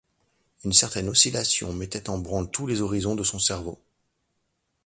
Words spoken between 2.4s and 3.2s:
tous les horizons